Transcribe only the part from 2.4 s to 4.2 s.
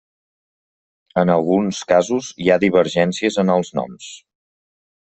hi ha divergències en els noms.